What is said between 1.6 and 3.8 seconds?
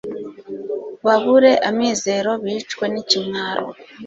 amizero bicwe n’ikimwaro